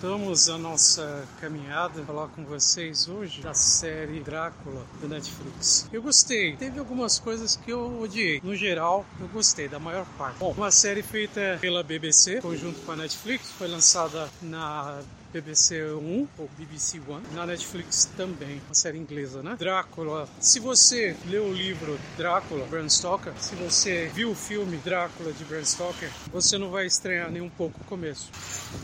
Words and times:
Voltamos 0.00 0.48
a 0.48 0.56
nossa 0.56 1.28
caminhada 1.42 2.02
falar 2.06 2.28
com 2.28 2.42
vocês 2.42 3.06
hoje 3.06 3.42
da 3.42 3.52
série 3.52 4.20
Drácula 4.20 4.82
do 4.98 5.06
Netflix. 5.06 5.86
Eu 5.92 6.00
gostei, 6.00 6.56
teve 6.56 6.78
algumas 6.78 7.18
coisas 7.18 7.54
que 7.54 7.70
eu 7.70 8.00
odiei. 8.00 8.40
No 8.42 8.56
geral, 8.56 9.04
eu 9.20 9.28
gostei 9.28 9.68
da 9.68 9.78
maior 9.78 10.06
parte. 10.16 10.38
Bom, 10.38 10.54
uma 10.56 10.70
série 10.70 11.02
feita 11.02 11.58
pela 11.60 11.82
BBC, 11.82 12.40
conjunto 12.40 12.80
com 12.80 12.92
a 12.92 12.96
Netflix, 12.96 13.50
foi 13.50 13.68
lançada 13.68 14.30
na 14.40 15.02
BBC 15.32 15.82
One 15.92 16.28
ou 16.38 16.48
BBC 16.58 17.00
One, 17.08 17.24
na 17.34 17.46
Netflix 17.46 18.08
também, 18.16 18.60
uma 18.66 18.74
série 18.74 18.98
inglesa, 18.98 19.42
né? 19.42 19.56
Drácula. 19.58 20.28
Se 20.40 20.58
você 20.58 21.16
leu 21.26 21.46
o 21.46 21.52
livro 21.52 21.98
Drácula, 22.16 22.66
Bram 22.66 22.88
Stoker, 22.88 23.32
se 23.38 23.54
você 23.54 24.10
viu 24.14 24.30
o 24.30 24.34
filme 24.34 24.76
Drácula 24.78 25.32
de 25.32 25.44
Bram 25.44 25.64
Stoker, 25.64 26.10
você 26.32 26.58
não 26.58 26.70
vai 26.70 26.86
estranhar 26.86 27.30
nem 27.30 27.42
um 27.42 27.50
pouco 27.50 27.80
o 27.80 27.84
começo. 27.84 28.30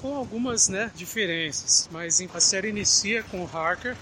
Com 0.00 0.14
algumas, 0.16 0.68
né, 0.68 0.90
diferenças, 0.94 1.88
mas 1.92 2.20
a 2.32 2.40
série 2.40 2.68
inicia 2.68 3.22
com 3.24 3.44
Harker, 3.44 3.96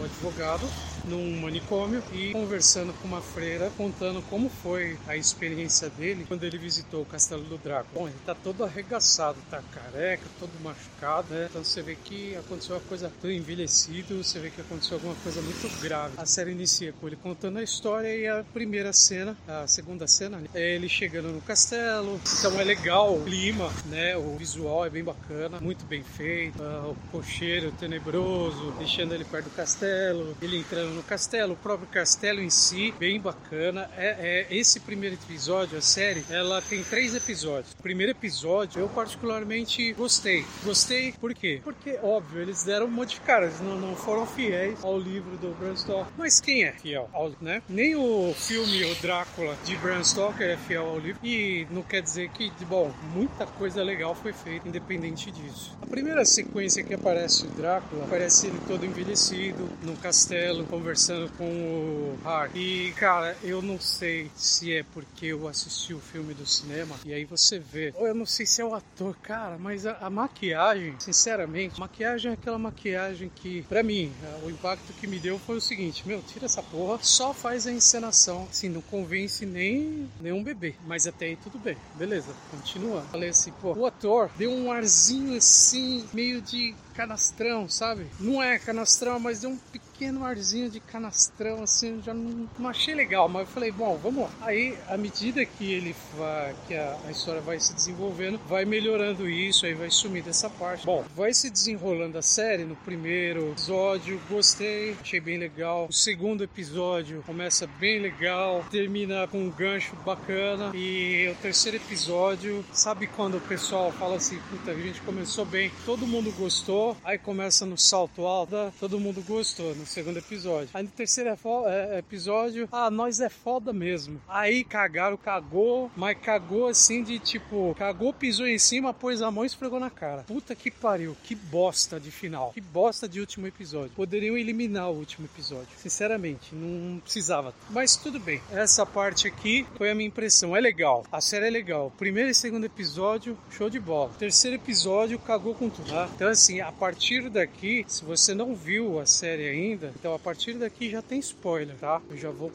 o 0.00 0.04
advogado, 0.04 0.68
num 1.08 1.40
manicômio 1.40 2.02
e 2.12 2.32
conversando 2.32 2.92
com 2.94 3.08
uma 3.08 3.20
freira, 3.20 3.70
contando 3.76 4.22
como 4.28 4.48
foi 4.48 4.98
a 5.06 5.16
experiência 5.16 5.88
dele 5.90 6.24
quando 6.26 6.44
ele 6.44 6.58
visitou 6.58 7.02
o 7.02 7.06
castelo 7.06 7.42
do 7.44 7.58
Drácula. 7.58 8.02
Bom, 8.02 8.08
ele 8.08 8.18
tá 8.24 8.34
todo 8.34 8.64
arregaçado, 8.64 9.38
tá 9.50 9.62
careca, 9.72 10.24
todo 10.38 10.50
machucado, 10.62 11.34
né? 11.34 11.46
Então 11.50 11.64
você 11.64 11.82
vê 11.82 11.94
que 11.96 12.36
aconteceu 12.36 12.76
uma 12.76 12.82
coisa 12.82 13.12
tão 13.20 13.30
envelhecido, 13.30 14.22
você 14.22 14.38
vê 14.38 14.50
que 14.50 14.60
aconteceu 14.60 14.96
alguma 14.96 15.14
coisa 15.16 15.40
muito 15.40 15.68
grave. 15.80 16.14
A 16.16 16.26
série 16.26 16.52
inicia 16.52 16.92
com 16.92 17.06
ele 17.06 17.16
contando 17.16 17.58
a 17.58 17.62
história 17.62 18.14
e 18.14 18.26
a 18.26 18.44
primeira 18.52 18.92
cena, 18.92 19.36
a 19.46 19.66
segunda 19.66 20.06
cena, 20.06 20.38
né? 20.38 20.48
é 20.54 20.74
ele 20.74 20.88
chegando 20.88 21.28
no 21.28 21.40
castelo. 21.40 22.20
Então 22.38 22.60
é 22.60 22.64
legal 22.64 23.14
o 23.14 23.24
clima, 23.24 23.70
né? 23.86 24.16
O 24.16 24.36
visual 24.36 24.84
é 24.84 24.90
bem 24.90 25.04
bacana, 25.04 25.60
muito 25.60 25.84
bem 25.84 26.02
feito. 26.02 26.62
Uh, 26.62 26.90
o 26.90 26.96
cocheiro 27.10 27.72
tenebroso, 27.72 28.72
deixando 28.78 29.14
ele 29.14 29.24
perto 29.24 29.46
do 29.46 29.50
castelo, 29.50 30.36
ele 30.42 30.58
entrando 30.58 30.97
no 30.98 31.02
castelo, 31.04 31.54
o 31.54 31.56
próprio 31.56 31.88
castelo 31.88 32.40
em 32.40 32.50
si, 32.50 32.92
bem 32.98 33.20
bacana. 33.20 33.88
É, 33.96 34.46
é, 34.50 34.54
esse 34.54 34.80
primeiro 34.80 35.14
episódio, 35.14 35.78
a 35.78 35.80
série, 35.80 36.24
ela 36.28 36.60
tem 36.60 36.82
três 36.82 37.14
episódios. 37.14 37.72
O 37.72 37.82
primeiro 37.82 38.12
episódio 38.12 38.80
eu 38.80 38.88
particularmente 38.88 39.92
gostei. 39.92 40.44
Gostei 40.64 41.12
por 41.12 41.32
quê? 41.34 41.60
Porque, 41.62 41.98
óbvio, 42.02 42.42
eles 42.42 42.64
deram 42.64 42.88
modificar, 42.88 43.42
eles 43.42 43.60
não, 43.60 43.76
não 43.76 43.94
foram 43.94 44.26
fiéis 44.26 44.82
ao 44.84 44.98
livro 44.98 45.36
do 45.36 45.54
Bram 45.54 45.76
Stoker. 45.76 46.12
Mas 46.16 46.40
quem 46.40 46.64
é 46.64 46.72
fiel 46.72 47.08
ao, 47.12 47.32
né? 47.40 47.62
Nem 47.68 47.94
o 47.94 48.34
filme 48.34 48.84
O 48.90 48.94
Drácula 48.96 49.56
de 49.64 49.76
Bram 49.76 50.02
Stoker 50.02 50.50
é 50.50 50.56
fiel 50.56 50.86
ao 50.86 50.98
livro. 50.98 51.20
E 51.22 51.66
não 51.70 51.82
quer 51.82 52.02
dizer 52.02 52.28
que, 52.30 52.50
bom, 52.64 52.92
muita 53.14 53.46
coisa 53.46 53.82
legal 53.82 54.14
foi 54.14 54.32
feita 54.32 54.68
independente 54.68 55.30
disso. 55.30 55.76
A 55.80 55.86
primeira 55.86 56.24
sequência 56.24 56.82
que 56.82 56.94
aparece 56.94 57.46
o 57.46 57.50
Drácula, 57.50 58.04
aparece 58.04 58.48
ele 58.48 58.58
todo 58.66 58.84
envelhecido, 58.84 59.68
no 59.82 59.96
castelo, 59.96 60.64
conversando 60.66 60.87
conversando 60.88 61.30
com 61.36 61.44
o 61.44 62.18
Hark. 62.24 62.56
E, 62.56 62.92
cara, 62.92 63.36
eu 63.42 63.60
não 63.60 63.78
sei 63.78 64.30
se 64.34 64.72
é 64.72 64.82
porque 64.82 65.26
eu 65.26 65.46
assisti 65.46 65.92
o 65.92 66.00
filme 66.00 66.32
do 66.32 66.46
cinema 66.46 66.96
e 67.04 67.12
aí 67.12 67.26
você 67.26 67.58
vê. 67.58 67.92
Ou 67.94 68.06
eu 68.06 68.14
não 68.14 68.24
sei 68.24 68.46
se 68.46 68.62
é 68.62 68.64
o 68.64 68.74
ator, 68.74 69.14
cara, 69.18 69.58
mas 69.58 69.84
a, 69.84 69.98
a 70.00 70.08
maquiagem, 70.08 70.94
sinceramente, 70.98 71.78
maquiagem 71.78 72.30
é 72.30 72.34
aquela 72.34 72.58
maquiagem 72.58 73.30
que, 73.34 73.62
para 73.64 73.82
mim, 73.82 74.10
o 74.42 74.48
impacto 74.48 74.94
que 74.94 75.06
me 75.06 75.18
deu 75.18 75.38
foi 75.38 75.58
o 75.58 75.60
seguinte: 75.60 76.08
meu, 76.08 76.22
tira 76.22 76.46
essa 76.46 76.62
porra, 76.62 76.98
só 77.02 77.34
faz 77.34 77.66
a 77.66 77.72
encenação. 77.72 78.48
Assim, 78.50 78.70
não 78.70 78.80
convence 78.80 79.44
nem 79.44 80.08
nenhum 80.22 80.42
bebê. 80.42 80.74
Mas 80.86 81.06
até 81.06 81.26
aí 81.26 81.36
tudo 81.36 81.58
bem, 81.58 81.76
beleza, 81.96 82.32
continua. 82.50 83.02
Falei 83.12 83.28
assim, 83.28 83.52
pô, 83.60 83.74
o 83.74 83.84
ator 83.84 84.30
deu 84.38 84.50
um 84.50 84.72
arzinho 84.72 85.36
assim, 85.36 86.08
meio 86.14 86.40
de 86.40 86.74
canastrão, 86.98 87.68
sabe? 87.68 88.08
Não 88.18 88.42
é 88.42 88.58
canastrão, 88.58 89.20
mas 89.20 89.40
deu 89.40 89.50
um 89.50 89.56
pequeno 89.56 90.24
arzinho 90.24 90.68
de 90.68 90.80
canastrão, 90.80 91.62
assim, 91.62 92.02
já 92.04 92.12
não, 92.12 92.48
não 92.58 92.68
achei 92.68 92.92
legal, 92.92 93.28
mas 93.28 93.42
eu 93.42 93.54
falei, 93.54 93.70
bom, 93.70 93.96
vamos 94.02 94.24
lá. 94.24 94.30
Aí, 94.40 94.76
à 94.88 94.96
medida 94.96 95.44
que 95.44 95.72
ele 95.72 95.94
vai, 96.16 96.54
que 96.66 96.74
a, 96.74 96.96
a, 97.06 97.10
história 97.10 97.40
vai 97.40 97.60
se 97.60 97.72
desenvolvendo, 97.72 98.40
vai 98.48 98.64
melhorando 98.64 99.28
isso, 99.28 99.64
aí 99.64 99.74
vai 99.74 99.90
sumir 99.90 100.24
dessa 100.24 100.50
parte. 100.50 100.84
Bom, 100.84 101.04
vai 101.14 101.32
se 101.32 101.48
desenrolando 101.50 102.18
a 102.18 102.22
série 102.22 102.64
no 102.64 102.74
primeiro 102.74 103.50
episódio, 103.52 104.20
gostei, 104.28 104.96
achei 105.00 105.20
bem 105.20 105.38
legal. 105.38 105.86
O 105.88 105.92
segundo 105.92 106.42
episódio 106.42 107.22
começa 107.24 107.68
bem 107.78 108.00
legal, 108.00 108.64
termina 108.72 109.28
com 109.28 109.38
um 109.38 109.50
gancho 109.50 109.94
bacana. 110.04 110.72
E 110.74 111.28
o 111.30 111.34
terceiro 111.42 111.76
episódio, 111.76 112.64
sabe 112.72 113.06
quando 113.06 113.36
o 113.36 113.40
pessoal 113.40 113.92
fala 113.92 114.16
assim, 114.16 114.38
puta, 114.50 114.72
a 114.72 114.74
gente 114.74 115.00
começou 115.02 115.44
bem, 115.44 115.70
todo 115.84 116.06
mundo 116.06 116.32
gostou, 116.32 116.87
aí 117.04 117.18
começa 117.18 117.64
no 117.64 117.76
salto 117.76 118.26
alto, 118.26 118.56
todo 118.78 119.00
mundo 119.00 119.22
gostou 119.26 119.74
no 119.74 119.86
segundo 119.86 120.18
episódio. 120.18 120.70
Aí 120.74 120.82
no 120.82 120.90
terceiro 120.90 121.30
é 121.30 121.38
é, 121.66 121.98
episódio, 121.98 122.68
ah, 122.70 122.90
nós 122.90 123.20
é 123.20 123.28
foda 123.28 123.72
mesmo. 123.72 124.20
Aí 124.28 124.64
cagaram, 124.64 125.16
cagou, 125.16 125.90
mas 125.96 126.18
cagou 126.18 126.68
assim 126.68 127.02
de 127.02 127.18
tipo, 127.18 127.74
cagou, 127.78 128.12
pisou 128.12 128.46
em 128.46 128.58
cima, 128.58 128.92
pôs 128.92 129.22
a 129.22 129.30
mão 129.30 129.44
e 129.44 129.46
esfregou 129.46 129.80
na 129.80 129.90
cara. 129.90 130.24
Puta 130.24 130.54
que 130.54 130.70
pariu, 130.70 131.16
que 131.22 131.34
bosta 131.34 131.98
de 131.98 132.10
final, 132.10 132.52
que 132.52 132.60
bosta 132.60 133.08
de 133.08 133.20
último 133.20 133.46
episódio. 133.46 133.90
Poderiam 133.94 134.36
eliminar 134.36 134.90
o 134.90 134.96
último 134.96 135.26
episódio, 135.26 135.68
sinceramente, 135.76 136.54
não 136.54 137.00
precisava. 137.00 137.54
Mas 137.70 137.96
tudo 137.96 138.18
bem, 138.18 138.40
essa 138.50 138.84
parte 138.84 139.26
aqui 139.26 139.66
foi 139.76 139.90
a 139.90 139.94
minha 139.94 140.08
impressão. 140.08 140.56
É 140.56 140.60
legal, 140.60 141.04
a 141.10 141.20
série 141.20 141.46
é 141.46 141.50
legal. 141.50 141.92
Primeiro 141.96 142.30
e 142.30 142.34
segundo 142.34 142.64
episódio, 142.64 143.38
show 143.50 143.70
de 143.70 143.80
bola. 143.80 144.10
Terceiro 144.18 144.56
episódio, 144.56 145.18
cagou 145.18 145.54
com 145.54 145.68
tudo. 145.68 145.88
Tá? 145.88 146.08
Então, 146.14 146.28
assim, 146.28 146.60
a 146.60 146.72
partir 146.78 147.28
daqui, 147.28 147.84
se 147.88 148.04
você 148.04 148.32
não 148.32 148.54
viu 148.54 149.00
a 149.00 149.06
série 149.06 149.48
ainda, 149.48 149.92
então 149.98 150.14
a 150.14 150.18
partir 150.18 150.54
daqui 150.54 150.88
já 150.88 151.02
tem 151.02 151.18
spoiler, 151.18 151.74
tá? 151.76 152.00
Eu 152.08 152.16
já 152.16 152.30
vou, 152.30 152.52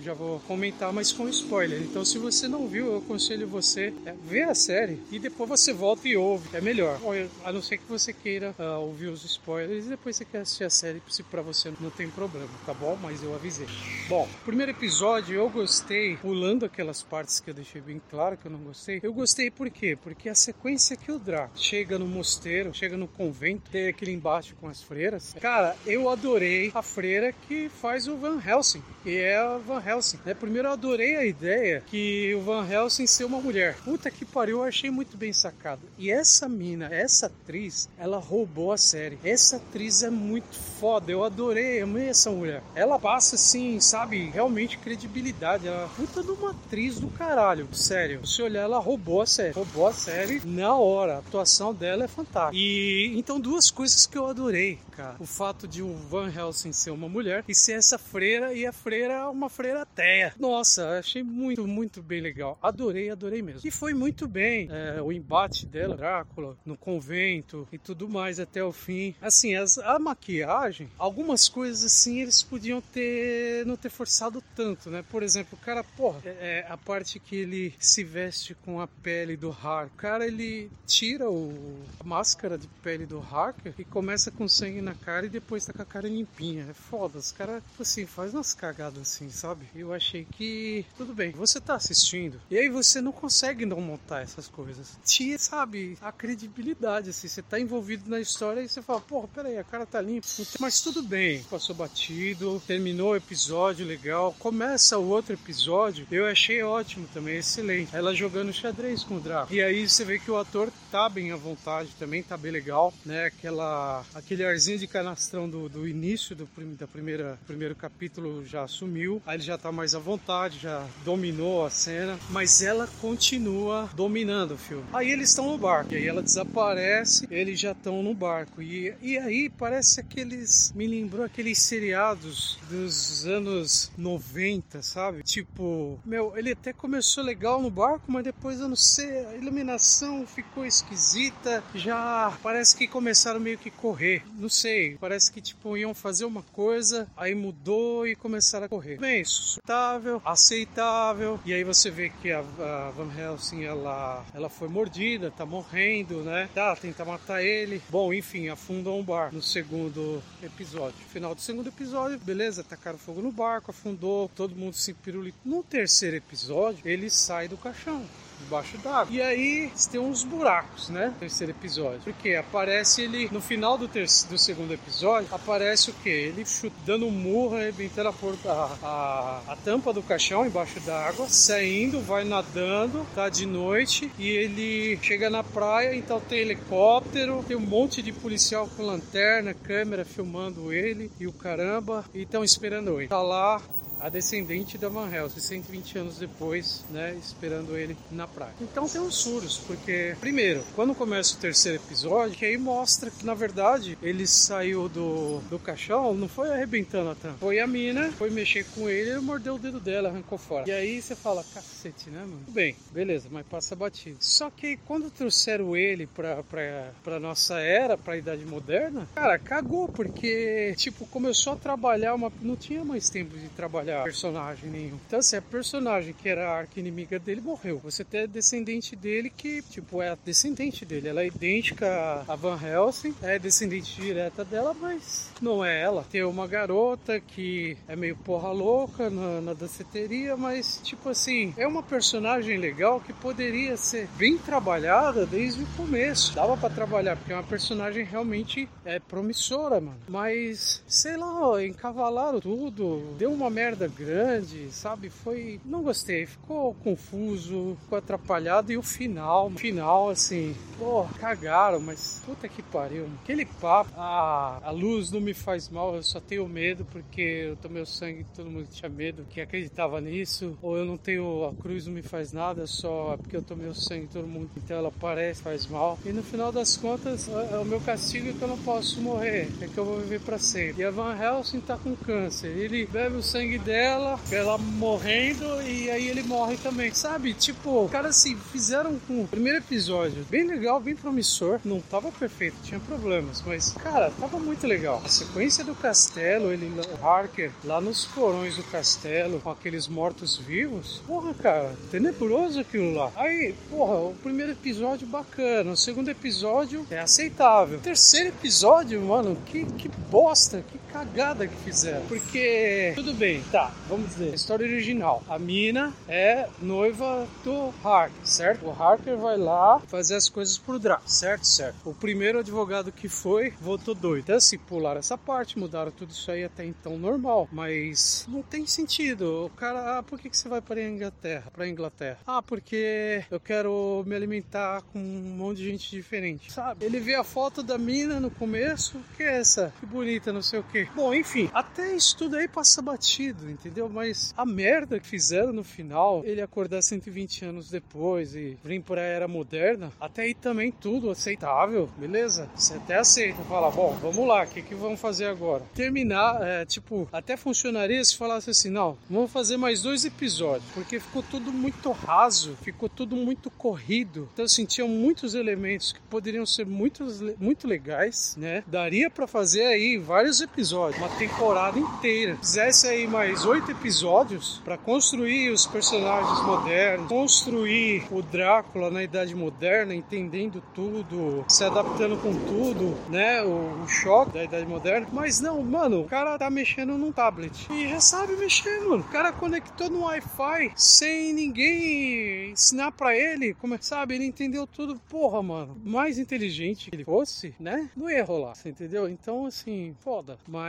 já 0.00 0.14
vou 0.14 0.38
comentar, 0.40 0.92
mas 0.92 1.12
com 1.12 1.28
spoiler. 1.28 1.82
Então, 1.82 2.04
se 2.04 2.18
você 2.18 2.46
não 2.46 2.68
viu, 2.68 2.86
eu 2.86 2.98
aconselho 2.98 3.48
você 3.48 3.92
a 4.06 4.12
ver 4.12 4.44
a 4.44 4.54
série 4.54 5.00
e 5.10 5.18
depois 5.18 5.48
você 5.48 5.72
volta 5.72 6.06
e 6.06 6.16
ouve. 6.16 6.56
É 6.56 6.60
melhor. 6.60 7.00
A 7.44 7.52
não 7.52 7.60
ser 7.60 7.78
que 7.78 7.84
você 7.88 8.12
queira 8.12 8.54
uh, 8.58 8.80
ouvir 8.80 9.08
os 9.08 9.24
spoilers 9.24 9.86
e 9.86 9.88
depois 9.88 10.16
você 10.16 10.24
quer 10.24 10.38
assistir 10.38 10.64
a 10.64 10.70
série, 10.70 11.02
se 11.08 11.22
pra 11.24 11.42
você 11.42 11.72
não 11.80 11.90
tem 11.90 12.08
problema, 12.08 12.48
tá 12.64 12.72
bom? 12.72 12.96
Mas 13.02 13.22
eu 13.22 13.34
avisei. 13.34 13.66
Bom, 14.08 14.28
primeiro 14.44 14.70
episódio 14.70 15.34
eu 15.34 15.50
gostei, 15.50 16.16
pulando 16.16 16.64
aquelas 16.64 17.02
partes 17.02 17.40
que 17.40 17.50
eu 17.50 17.54
deixei 17.54 17.80
bem 17.80 18.00
claro 18.08 18.36
que 18.36 18.46
eu 18.46 18.52
não 18.52 18.60
gostei. 18.60 19.00
Eu 19.02 19.12
gostei 19.12 19.50
por 19.50 19.68
quê? 19.68 19.98
Porque 20.00 20.28
a 20.28 20.34
sequência 20.34 20.96
que 20.96 21.10
o 21.10 21.18
Draco 21.18 21.58
chega 21.58 21.98
no 21.98 22.06
mosteiro, 22.06 22.72
chega 22.72 22.96
no 22.96 23.08
convento 23.08 23.31
convento, 23.32 23.70
ter 23.70 23.88
aquele 23.88 24.12
embate 24.12 24.54
com 24.60 24.68
as 24.68 24.82
freiras. 24.82 25.34
Cara, 25.40 25.74
eu 25.86 26.10
adorei 26.10 26.70
a 26.74 26.82
freira 26.82 27.32
que 27.32 27.70
faz 27.70 28.06
o 28.06 28.16
Van 28.16 28.38
Helsing, 28.44 28.82
que 29.02 29.16
é 29.16 29.38
a 29.38 29.56
Van 29.56 29.82
Helsing. 29.84 30.18
Né? 30.24 30.34
Primeiro 30.34 30.68
eu 30.68 30.72
adorei 30.72 31.16
a 31.16 31.24
ideia 31.24 31.82
que 31.86 32.34
o 32.34 32.42
Van 32.42 32.68
Helsing 32.68 33.06
ser 33.06 33.24
uma 33.24 33.40
mulher. 33.40 33.76
Puta 33.84 34.10
que 34.10 34.24
pariu, 34.24 34.58
eu 34.58 34.64
achei 34.64 34.90
muito 34.90 35.16
bem 35.16 35.32
sacado. 35.32 35.80
E 35.96 36.10
essa 36.10 36.46
mina, 36.46 36.88
essa 36.92 37.26
atriz, 37.26 37.88
ela 37.98 38.18
roubou 38.18 38.70
a 38.70 38.76
série. 38.76 39.18
Essa 39.24 39.56
atriz 39.56 40.02
é 40.02 40.10
muito 40.10 40.54
foda, 40.54 41.10
eu 41.10 41.24
adorei, 41.24 41.80
amei 41.80 42.08
essa 42.08 42.30
mulher. 42.30 42.62
Ela 42.74 42.98
passa 42.98 43.36
assim, 43.36 43.80
sabe, 43.80 44.28
realmente 44.30 44.76
credibilidade. 44.76 45.66
Ela 45.66 45.84
é 45.84 45.96
puta 45.96 46.22
de 46.22 46.30
uma 46.30 46.50
atriz 46.50 47.00
do 47.00 47.08
caralho, 47.08 47.66
sério. 47.72 48.26
Se 48.26 48.42
olhar, 48.42 48.62
ela 48.62 48.78
roubou 48.78 49.22
a 49.22 49.26
série. 49.26 49.52
Roubou 49.52 49.86
a 49.86 49.92
série 49.92 50.42
na 50.44 50.76
hora. 50.76 51.14
A 51.14 51.18
atuação 51.18 51.72
dela 51.72 52.04
é 52.04 52.08
fantástica. 52.08 52.42
E 52.56 53.11
então 53.18 53.40
duas 53.40 53.70
coisas 53.70 54.06
que 54.06 54.16
eu 54.16 54.26
adorei, 54.26 54.78
cara. 54.92 55.16
O 55.18 55.26
fato 55.26 55.66
de 55.66 55.82
o 55.82 55.94
Van 55.94 56.30
Helsing 56.30 56.72
ser 56.72 56.90
uma 56.90 57.08
mulher 57.08 57.44
e 57.48 57.54
ser 57.54 57.72
essa 57.72 57.98
freira 57.98 58.52
e 58.54 58.66
a 58.66 58.72
freira 58.72 59.28
uma 59.30 59.48
freira 59.48 59.86
teia. 59.86 60.34
Nossa, 60.38 60.98
achei 60.98 61.22
muito, 61.22 61.66
muito 61.66 62.02
bem 62.02 62.20
legal. 62.20 62.58
Adorei, 62.62 63.10
adorei 63.10 63.42
mesmo. 63.42 63.60
E 63.64 63.70
foi 63.70 63.94
muito 63.94 64.26
bem 64.26 64.68
é, 64.70 65.00
o 65.00 65.12
embate 65.12 65.66
dela, 65.66 65.96
Drácula, 65.96 66.56
no 66.64 66.76
convento 66.76 67.66
e 67.72 67.78
tudo 67.78 68.08
mais 68.08 68.38
até 68.38 68.62
o 68.62 68.72
fim. 68.72 69.14
Assim, 69.20 69.54
as, 69.54 69.78
a 69.78 69.98
maquiagem, 69.98 70.88
algumas 70.98 71.48
coisas 71.48 71.84
assim 71.84 72.20
eles 72.20 72.42
podiam 72.42 72.80
ter 72.80 73.64
não 73.66 73.76
ter 73.76 73.90
forçado 73.90 74.42
tanto, 74.54 74.90
né? 74.90 75.04
Por 75.10 75.22
exemplo, 75.22 75.58
o 75.60 75.64
cara, 75.64 75.84
porra, 75.84 76.20
é, 76.24 76.64
é 76.66 76.66
a 76.68 76.76
parte 76.76 77.18
que 77.18 77.36
ele 77.36 77.74
se 77.78 78.04
veste 78.04 78.54
com 78.54 78.80
a 78.80 78.86
pele 78.86 79.36
do 79.36 79.50
Har. 79.50 79.86
O 79.86 79.96
cara 79.96 80.26
ele 80.26 80.70
tira 80.86 81.30
o, 81.30 81.82
a 82.00 82.04
máscara 82.04 82.58
de 82.58 82.68
pele 82.82 83.01
do 83.06 83.18
hacker 83.18 83.74
e 83.78 83.84
começa 83.84 84.30
com 84.30 84.48
sangue 84.48 84.80
na 84.80 84.94
cara 84.94 85.26
e 85.26 85.30
depois 85.30 85.64
tá 85.64 85.72
com 85.72 85.82
a 85.82 85.86
cara 85.86 86.08
limpinha. 86.08 86.66
É 86.70 86.74
foda, 86.74 87.18
os 87.18 87.32
caras, 87.32 87.62
tipo 87.70 87.82
assim, 87.82 88.06
faz 88.06 88.34
umas 88.34 88.54
cagadas 88.54 89.02
assim, 89.02 89.30
sabe? 89.30 89.66
Eu 89.74 89.92
achei 89.92 90.26
que, 90.30 90.84
tudo 90.96 91.14
bem, 91.14 91.32
você 91.32 91.60
tá 91.60 91.74
assistindo, 91.74 92.40
e 92.50 92.58
aí 92.58 92.68
você 92.68 93.00
não 93.00 93.12
consegue 93.12 93.66
não 93.66 93.80
montar 93.80 94.20
essas 94.20 94.48
coisas. 94.48 94.98
Tira, 95.04 95.38
sabe, 95.38 95.98
a 96.00 96.12
credibilidade, 96.12 97.10
assim, 97.10 97.28
você 97.28 97.42
tá 97.42 97.58
envolvido 97.58 98.08
na 98.08 98.20
história 98.20 98.60
e 98.60 98.68
você 98.68 98.82
fala, 98.82 99.00
porra, 99.00 99.28
peraí, 99.28 99.58
a 99.58 99.64
cara 99.64 99.86
tá 99.86 100.00
limpa. 100.00 100.26
Mas 100.60 100.80
tudo 100.80 101.02
bem, 101.02 101.42
passou 101.44 101.74
batido, 101.74 102.62
terminou 102.66 103.12
o 103.12 103.16
episódio, 103.16 103.86
legal. 103.86 104.34
Começa 104.38 104.98
o 104.98 105.08
outro 105.08 105.34
episódio, 105.34 106.06
eu 106.10 106.26
achei 106.26 106.62
ótimo 106.62 107.08
também, 107.12 107.36
excelente. 107.36 107.94
Ela 107.94 108.14
jogando 108.14 108.52
xadrez 108.52 109.02
com 109.02 109.16
o 109.16 109.20
Draco. 109.20 109.52
E 109.52 109.62
aí 109.62 109.88
você 109.88 110.04
vê 110.04 110.18
que 110.18 110.30
o 110.30 110.36
ator 110.36 110.70
tá 110.90 111.08
bem 111.08 111.32
à 111.32 111.36
vontade 111.36 111.90
também, 111.98 112.22
tá 112.22 112.36
bem 112.36 112.52
legal, 112.52 112.91
né? 113.04 113.26
Aquela, 113.26 114.04
aquele 114.14 114.44
arzinho 114.44 114.78
de 114.78 114.86
canastrão 114.86 115.48
do, 115.48 115.68
do 115.68 115.86
início 115.86 116.34
do, 116.34 116.48
da 116.78 116.86
primeira, 116.86 117.38
primeiro 117.46 117.74
capítulo 117.74 118.44
já 118.44 118.66
sumiu. 118.66 119.22
Aí 119.26 119.36
ele 119.36 119.42
já 119.42 119.58
tá 119.58 119.72
mais 119.72 119.94
à 119.94 119.98
vontade, 119.98 120.58
já 120.58 120.86
dominou 121.04 121.64
a 121.64 121.70
cena, 121.70 122.18
mas 122.30 122.62
ela 122.62 122.88
continua 123.00 123.88
dominando 123.94 124.52
o 124.52 124.58
filme. 124.58 124.84
Aí 124.92 125.10
eles 125.10 125.30
estão 125.30 125.50
no 125.50 125.58
barco, 125.58 125.94
e 125.94 125.96
aí 125.96 126.06
ela 126.06 126.22
desaparece, 126.22 127.26
eles 127.30 127.58
já 127.58 127.72
estão 127.72 128.02
no 128.02 128.14
barco. 128.14 128.62
E, 128.62 128.94
e 129.00 129.18
aí 129.18 129.50
parece 129.50 130.00
aqueles. 130.00 130.72
Me 130.74 130.86
lembrou 130.86 131.24
aqueles 131.24 131.58
seriados 131.58 132.58
dos 132.68 133.26
anos 133.26 133.90
90, 133.96 134.82
sabe? 134.82 135.22
Tipo, 135.22 135.98
meu, 136.04 136.36
ele 136.36 136.52
até 136.52 136.72
começou 136.72 137.24
legal 137.24 137.60
no 137.60 137.70
barco, 137.70 138.10
mas 138.10 138.24
depois 138.24 138.60
eu 138.60 138.68
não 138.68 138.76
sei, 138.76 139.26
a 139.26 139.34
iluminação 139.34 140.26
ficou 140.26 140.64
esquisita, 140.64 141.62
já 141.74 142.36
parece 142.42 142.76
que 142.76 142.81
começaram 142.86 143.40
meio 143.40 143.58
que 143.58 143.70
correr. 143.70 144.22
Não 144.38 144.48
sei, 144.48 144.96
parece 145.00 145.30
que 145.32 145.40
tipo 145.40 145.76
iam 145.76 145.94
fazer 145.94 146.24
uma 146.24 146.42
coisa, 146.42 147.08
aí 147.16 147.34
mudou 147.34 148.06
e 148.06 148.14
começaram 148.14 148.66
a 148.66 148.68
correr. 148.68 148.98
Bem, 148.98 149.24
sustentável, 149.24 150.20
aceitável. 150.24 151.40
E 151.44 151.52
aí 151.52 151.64
você 151.64 151.90
vê 151.90 152.10
que 152.10 152.30
a, 152.30 152.40
a 152.40 152.90
Van 152.90 153.10
Helsing 153.16 153.64
ela 153.64 154.24
ela 154.34 154.48
foi 154.48 154.68
mordida, 154.68 155.30
tá 155.30 155.44
morrendo, 155.44 156.22
né? 156.22 156.48
Tá, 156.54 156.74
tenta 156.76 157.04
matar 157.04 157.42
ele. 157.42 157.82
Bom, 157.88 158.12
enfim, 158.12 158.48
afundam 158.48 158.98
o 158.98 159.02
bar 159.02 159.32
no 159.32 159.42
segundo 159.42 160.22
episódio. 160.42 160.98
Final 161.08 161.34
do 161.34 161.40
segundo 161.40 161.68
episódio, 161.68 162.18
beleza, 162.18 162.64
tacaram 162.64 162.98
fogo 162.98 163.20
no 163.20 163.32
barco, 163.32 163.70
afundou, 163.70 164.30
todo 164.34 164.56
mundo 164.56 164.74
se 164.74 164.92
pirulitou. 164.92 165.40
No 165.44 165.62
terceiro 165.62 166.16
episódio, 166.16 166.80
ele 166.84 167.10
sai 167.10 167.48
do 167.48 167.56
caixão 167.56 168.04
debaixo 168.42 168.78
d'água. 168.78 169.06
E 169.10 169.20
aí 169.20 169.72
tem 169.90 170.00
uns 170.00 170.24
buracos, 170.24 170.88
né? 170.88 171.12
Terceiro 171.18 171.52
episódio. 171.52 172.00
Porque 172.04 172.34
aparece 172.34 173.02
ele 173.02 173.28
no 173.30 173.40
final 173.40 173.78
do, 173.78 173.88
terceiro, 173.88 174.34
do 174.34 174.38
segundo 174.38 174.72
episódio, 174.72 175.28
aparece 175.32 175.90
o 175.90 175.94
que? 175.94 176.08
Ele 176.08 176.44
dando 176.84 177.06
um 177.06 177.10
murro, 177.10 177.56
arrebentando 177.56 178.08
a, 178.08 178.12
porta, 178.12 178.50
a, 178.50 178.78
a, 178.82 179.52
a 179.52 179.56
tampa 179.56 179.92
do 179.92 180.02
caixão 180.02 180.46
embaixo 180.46 180.80
d'água, 180.80 181.28
saindo, 181.28 182.00
vai 182.00 182.24
nadando, 182.24 183.06
tá 183.14 183.28
de 183.28 183.46
noite 183.46 184.10
e 184.18 184.28
ele 184.28 184.98
chega 185.02 185.30
na 185.30 185.42
praia, 185.42 185.94
então 185.94 186.20
tem 186.20 186.40
helicóptero, 186.40 187.44
tem 187.46 187.56
um 187.56 187.60
monte 187.60 188.02
de 188.02 188.12
policial 188.12 188.68
com 188.76 188.82
lanterna, 188.82 189.54
câmera 189.54 190.04
filmando 190.04 190.72
ele 190.72 191.10
e 191.18 191.26
o 191.26 191.32
caramba, 191.32 192.04
e 192.14 192.22
estão 192.22 192.44
esperando 192.44 193.00
ele. 193.00 193.08
Tá 193.08 193.22
lá 193.22 193.60
a 194.02 194.08
descendente 194.08 194.76
da 194.76 194.88
Van 194.88 195.08
Helsing, 195.08 195.38
120 195.38 195.98
anos 195.98 196.18
depois, 196.18 196.84
né, 196.90 197.16
esperando 197.22 197.76
ele 197.76 197.96
na 198.10 198.26
praia. 198.26 198.52
Então 198.60 198.88
tem 198.88 199.00
uns 199.00 199.22
furos, 199.22 199.58
porque, 199.58 200.16
primeiro, 200.20 200.64
quando 200.74 200.92
começa 200.92 201.36
o 201.36 201.38
terceiro 201.38 201.78
episódio, 201.78 202.36
que 202.36 202.44
aí 202.44 202.58
mostra 202.58 203.10
que, 203.10 203.24
na 203.24 203.34
verdade, 203.34 203.96
ele 204.02 204.26
saiu 204.26 204.88
do, 204.88 205.38
do 205.48 205.58
caixão, 205.58 206.14
não 206.14 206.28
foi 206.28 206.50
arrebentando 206.50 207.10
a 207.10 207.14
tampa, 207.14 207.38
foi 207.38 207.60
a 207.60 207.66
mina, 207.66 208.10
foi 208.12 208.28
mexer 208.28 208.64
com 208.74 208.88
ele, 208.88 209.10
ele 209.10 209.20
mordeu 209.20 209.54
o 209.54 209.58
dedo 209.58 209.78
dela, 209.78 210.08
arrancou 210.08 210.36
fora. 210.36 210.68
E 210.68 210.72
aí 210.72 211.00
você 211.00 211.14
fala, 211.14 211.44
cacete, 211.54 212.10
né, 212.10 212.20
mano? 212.20 212.40
Tudo 212.44 212.54
bem, 212.54 212.74
beleza, 212.92 213.28
mas 213.30 213.46
passa 213.46 213.76
batido. 213.76 214.16
Só 214.20 214.50
que 214.50 214.78
quando 214.78 215.10
trouxeram 215.10 215.76
ele 215.76 216.08
pra, 216.08 216.42
pra, 216.42 216.90
pra 217.04 217.20
nossa 217.20 217.60
era, 217.60 217.96
pra 217.96 218.16
idade 218.16 218.44
moderna, 218.44 219.06
cara, 219.14 219.38
cagou, 219.38 219.88
porque, 219.88 220.74
tipo, 220.76 221.06
começou 221.06 221.52
a 221.52 221.56
trabalhar 221.56 222.14
uma... 222.14 222.32
Não 222.40 222.56
tinha 222.56 222.84
mais 222.84 223.08
tempo 223.08 223.38
de 223.38 223.48
trabalhar 223.50 223.91
personagem 224.02 224.70
nenhum. 224.70 224.98
Então, 225.06 225.18
assim, 225.18 225.36
a 225.36 225.42
personagem 225.42 226.12
que 226.12 226.28
era 226.28 226.48
a 226.48 226.56
arca 226.56 226.80
inimiga 226.80 227.18
dele 227.18 227.40
morreu. 227.40 227.80
Você 227.84 228.04
tem 228.04 228.22
a 228.22 228.26
descendente 228.26 228.96
dele 228.96 229.30
que, 229.30 229.62
tipo, 229.62 230.00
é 230.00 230.10
a 230.10 230.18
descendente 230.24 230.84
dele. 230.84 231.08
Ela 231.08 231.22
é 231.22 231.26
idêntica 231.26 232.24
a 232.26 232.36
Van 232.36 232.58
Helsing, 232.62 233.14
é 233.22 233.38
descendente 233.38 234.00
direta 234.00 234.44
dela, 234.44 234.74
mas 234.78 235.30
não 235.40 235.64
é 235.64 235.80
ela. 235.80 236.04
Tem 236.10 236.22
uma 236.24 236.46
garota 236.46 237.20
que 237.20 237.76
é 237.88 237.96
meio 237.96 238.16
porra 238.16 238.50
louca 238.50 239.10
na, 239.10 239.40
na 239.40 239.52
danceteria, 239.52 240.36
mas, 240.36 240.80
tipo 240.82 241.08
assim, 241.08 241.52
é 241.56 241.66
uma 241.66 241.82
personagem 241.82 242.56
legal 242.56 243.00
que 243.00 243.12
poderia 243.12 243.76
ser 243.76 244.08
bem 244.16 244.38
trabalhada 244.38 245.26
desde 245.26 245.62
o 245.62 245.66
começo. 245.76 246.34
Dava 246.34 246.56
para 246.56 246.74
trabalhar, 246.74 247.16
porque 247.16 247.32
é 247.32 247.36
uma 247.36 247.42
personagem 247.42 248.04
realmente 248.04 248.68
é 248.84 248.98
promissora, 248.98 249.80
mano. 249.80 249.98
Mas, 250.08 250.82
sei 250.86 251.16
lá, 251.16 251.64
encavalaram 251.64 252.40
tudo, 252.40 253.14
deu 253.18 253.32
uma 253.32 253.50
merda 253.50 253.81
grande, 253.86 254.70
sabe? 254.70 255.10
Foi. 255.10 255.60
Não 255.64 255.82
gostei, 255.82 256.26
ficou 256.26 256.74
confuso, 256.82 257.76
ficou 257.82 257.98
atrapalhado 257.98 258.72
e 258.72 258.76
o 258.76 258.82
final, 258.82 259.50
final 259.50 260.10
assim, 260.10 260.54
pô, 260.78 261.04
cagaram, 261.18 261.80
mas 261.80 262.22
puta 262.24 262.48
que 262.48 262.62
pariu. 262.62 263.08
Aquele 263.22 263.44
papo, 263.44 263.90
a, 263.96 264.60
a 264.62 264.70
luz 264.70 265.10
não 265.10 265.20
me 265.20 265.34
faz 265.34 265.68
mal, 265.68 265.94
eu 265.94 266.02
só 266.02 266.20
tenho 266.20 266.48
medo 266.48 266.84
porque 266.90 267.20
eu 267.20 267.56
tomei 267.56 267.82
o 267.82 267.86
sangue, 267.86 268.26
todo 268.34 268.50
mundo 268.50 268.68
tinha 268.70 268.88
medo 268.88 269.24
que 269.28 269.40
acreditava 269.40 270.00
nisso, 270.00 270.56
ou 270.62 270.76
eu 270.76 270.84
não 270.84 270.96
tenho 270.96 271.46
a 271.46 271.54
cruz, 271.54 271.86
não 271.86 271.92
me 271.92 272.02
faz 272.02 272.32
nada, 272.32 272.66
só 272.66 273.16
porque 273.16 273.36
eu 273.36 273.42
tomei 273.42 273.68
o 273.68 273.74
sangue, 273.74 274.08
todo 274.12 274.26
mundo 274.26 274.50
então 274.56 274.76
ela 274.76 274.92
parece, 274.92 275.42
faz 275.42 275.66
mal. 275.66 275.98
E 276.04 276.12
no 276.12 276.22
final 276.22 276.52
das 276.52 276.76
contas, 276.76 277.28
é, 277.28 277.54
é 277.54 277.58
o 277.58 277.64
meu 277.64 277.80
castigo 277.80 278.28
é 278.28 278.32
que 278.32 278.42
eu 278.42 278.48
não 278.48 278.58
posso 278.58 279.00
morrer, 279.00 279.48
é 279.60 279.66
que 279.66 279.78
eu 279.78 279.84
vou 279.84 280.00
viver 280.00 280.20
para 280.20 280.38
sempre. 280.38 280.82
E 280.82 280.84
a 280.84 280.90
Van 280.90 281.16
Helsing 281.16 281.60
tá 281.60 281.76
com 281.76 281.94
câncer, 281.96 282.48
ele 282.48 282.86
bebe 282.86 283.16
o 283.16 283.22
sangue 283.22 283.58
dela 283.62 284.18
ela 284.30 284.58
morrendo 284.58 285.62
e 285.62 285.90
aí 285.90 286.08
ele 286.08 286.22
morre 286.22 286.56
também. 286.56 286.92
Sabe? 286.92 287.34
Tipo, 287.34 287.88
cara, 287.88 288.08
assim, 288.08 288.36
fizeram 288.36 288.98
um 289.08 289.26
primeiro 289.26 289.58
episódio 289.58 290.24
bem 290.28 290.46
legal, 290.46 290.80
bem 290.80 290.96
promissor. 290.96 291.60
Não 291.64 291.80
tava 291.80 292.10
perfeito, 292.10 292.56
tinha 292.62 292.80
problemas, 292.80 293.42
mas, 293.46 293.72
cara, 293.72 294.10
tava 294.18 294.38
muito 294.38 294.66
legal. 294.66 295.00
A 295.04 295.08
sequência 295.08 295.64
do 295.64 295.74
castelo, 295.74 296.52
ele, 296.52 296.66
o 296.66 297.06
Harker, 297.06 297.50
lá 297.64 297.80
nos 297.80 298.04
porões 298.06 298.56
do 298.56 298.62
castelo, 298.64 299.40
com 299.40 299.50
aqueles 299.50 299.88
mortos-vivos. 299.88 301.02
Porra, 301.06 301.34
cara, 301.34 301.72
tenebroso 301.90 302.60
aquilo 302.60 302.94
lá. 302.94 303.10
Aí, 303.16 303.54
porra, 303.70 303.94
o 303.94 304.14
primeiro 304.22 304.52
episódio 304.52 305.06
bacana, 305.06 305.72
o 305.72 305.76
segundo 305.76 306.08
episódio 306.08 306.86
é 306.90 306.98
aceitável. 306.98 307.78
O 307.78 307.82
terceiro 307.82 308.28
episódio, 308.28 309.00
mano, 309.02 309.36
que, 309.46 309.64
que 309.64 309.88
bosta, 310.10 310.62
que 310.70 310.78
cagada 310.92 311.46
que 311.46 311.56
fizeram. 311.56 312.04
Porque, 312.06 312.92
tudo 312.94 313.14
bem, 313.14 313.42
tá, 313.50 313.72
vamos 313.88 314.10
dizer, 314.10 314.34
história 314.34 314.66
original. 314.66 315.22
A 315.28 315.38
mina 315.38 315.92
é 316.06 316.48
noiva 316.60 317.26
do 317.42 317.72
Harker, 317.82 318.26
certo? 318.26 318.66
O 318.66 318.70
Harker 318.70 319.16
vai 319.16 319.38
lá 319.38 319.80
fazer 319.80 320.16
as 320.16 320.28
coisas 320.28 320.58
pro 320.58 320.78
Draco, 320.78 321.02
certo? 321.06 321.46
Certo. 321.46 321.76
O 321.88 321.94
primeiro 321.94 322.38
advogado 322.38 322.92
que 322.92 323.08
foi 323.08 323.54
voltou 323.60 323.94
doido. 323.94 324.24
Então, 324.24 324.36
assim, 324.36 324.58
pularam 324.58 324.98
essa 324.98 325.16
parte, 325.16 325.58
mudaram 325.58 325.90
tudo 325.90 326.10
isso 326.10 326.30
aí 326.30 326.44
até 326.44 326.64
então 326.64 326.98
normal. 326.98 327.48
Mas 327.50 328.26
não 328.28 328.42
tem 328.42 328.66
sentido. 328.66 329.46
O 329.46 329.50
cara, 329.50 329.98
ah, 329.98 330.02
por 330.02 330.20
que, 330.20 330.28
que 330.28 330.36
você 330.36 330.48
vai 330.48 330.60
para 330.60 330.82
Inglaterra? 330.82 331.50
Pra 331.52 331.66
Inglaterra? 331.66 332.18
Ah, 332.26 332.42
porque 332.42 333.24
eu 333.30 333.40
quero 333.40 334.04
me 334.06 334.14
alimentar 334.14 334.82
com 334.92 334.98
um 334.98 335.36
monte 335.36 335.58
de 335.58 335.70
gente 335.70 335.90
diferente, 335.90 336.52
sabe? 336.52 336.84
Ele 336.84 337.00
vê 337.00 337.14
a 337.14 337.24
foto 337.24 337.62
da 337.62 337.78
mina 337.78 338.20
no 338.20 338.30
começo, 338.30 339.00
que 339.16 339.22
é 339.22 339.38
essa? 339.38 339.72
Que 339.80 339.86
bonita, 339.86 340.32
não 340.32 340.42
sei 340.42 340.60
o 340.60 340.62
que 340.62 340.81
Bom, 340.94 341.14
enfim, 341.14 341.50
até 341.52 341.94
isso 341.94 342.16
tudo 342.16 342.36
aí 342.36 342.48
passa 342.48 342.82
batido, 342.82 343.50
entendeu? 343.50 343.88
Mas 343.88 344.34
a 344.36 344.44
merda 344.44 344.98
que 344.98 345.06
fizeram 345.06 345.52
no 345.52 345.64
final, 345.64 346.22
ele 346.24 346.40
acordar 346.40 346.82
120 346.82 347.44
anos 347.44 347.70
depois 347.70 348.34
e 348.34 348.56
vir 348.64 348.82
pra 348.82 349.02
era 349.02 349.28
moderna, 349.28 349.92
até 350.00 350.22
aí 350.22 350.34
também 350.34 350.72
tudo 350.72 351.10
aceitável, 351.10 351.88
beleza? 351.96 352.48
Você 352.56 352.74
até 352.74 352.96
aceita, 352.96 353.42
fala, 353.44 353.70
bom, 353.70 353.96
vamos 354.00 354.26
lá, 354.26 354.44
o 354.44 354.46
que, 354.46 354.62
que 354.62 354.74
vamos 354.74 355.00
fazer 355.00 355.26
agora? 355.26 355.62
Terminar, 355.74 356.42
é, 356.42 356.64
tipo, 356.64 357.08
até 357.12 357.36
funcionaria 357.36 358.04
se 358.04 358.16
falasse 358.16 358.50
assim, 358.50 358.70
não, 358.70 358.96
vamos 359.08 359.30
fazer 359.30 359.56
mais 359.56 359.82
dois 359.82 360.04
episódios, 360.04 360.70
porque 360.74 360.98
ficou 360.98 361.22
tudo 361.22 361.52
muito 361.52 361.90
raso, 361.92 362.56
ficou 362.62 362.88
tudo 362.88 363.16
muito 363.16 363.50
corrido, 363.50 364.28
então 364.32 364.44
assim, 364.44 364.64
tinham 364.64 364.88
muitos 364.88 365.34
elementos 365.34 365.92
que 365.92 366.00
poderiam 366.00 366.46
ser 366.46 366.66
muito, 366.66 367.04
muito 367.38 367.68
legais, 367.68 368.36
né? 368.36 368.64
Daria 368.66 369.10
para 369.10 369.26
fazer 369.26 369.64
aí 369.64 369.98
vários 369.98 370.40
episódios 370.40 370.71
episódio, 370.72 370.98
uma 370.98 371.08
temporada 371.10 371.78
inteira. 371.78 372.36
Fizesse 372.36 372.88
aí 372.88 373.06
mais 373.06 373.44
oito 373.44 373.70
episódios 373.70 374.60
para 374.64 374.78
construir 374.78 375.50
os 375.50 375.66
personagens 375.66 376.42
modernos, 376.42 377.08
construir 377.08 378.04
o 378.10 378.22
Drácula 378.22 378.90
na 378.90 379.02
Idade 379.02 379.34
Moderna, 379.34 379.94
entendendo 379.94 380.62
tudo, 380.74 381.44
se 381.46 381.62
adaptando 381.62 382.16
com 382.16 382.32
tudo, 382.32 382.96
né? 383.10 383.42
O, 383.42 383.82
o 383.82 383.88
choque 383.88 384.32
da 384.32 384.44
Idade 384.44 384.64
Moderna. 384.64 385.06
Mas 385.12 385.40
não, 385.40 385.62
mano, 385.62 386.00
o 386.00 386.04
cara 386.04 386.38
tá 386.38 386.48
mexendo 386.48 386.96
num 386.96 387.12
tablet 387.12 387.68
e 387.70 387.88
já 387.88 388.00
sabe 388.00 388.34
mexer, 388.36 388.80
mano. 388.80 389.02
O 389.02 389.12
cara 389.12 389.30
conectou 389.30 389.90
no 389.90 390.04
Wi-Fi 390.04 390.72
sem 390.74 391.34
ninguém 391.34 392.50
ensinar 392.52 392.92
para 392.92 393.14
ele, 393.14 393.52
como 393.54 393.76
sabe, 393.82 394.14
ele 394.14 394.24
entendeu 394.24 394.66
tudo. 394.66 394.98
Porra, 395.08 395.42
mano, 395.42 395.76
mais 395.84 396.18
inteligente 396.18 396.88
que 396.88 396.96
ele 396.96 397.04
fosse, 397.04 397.54
né? 397.60 397.90
Não 397.96 398.10
ia 398.10 398.24
rolar, 398.24 398.54
você 398.54 398.70
entendeu? 398.70 399.08
Então, 399.08 399.46
assim, 399.46 399.94
foda. 400.00 400.38
Mas, 400.48 400.61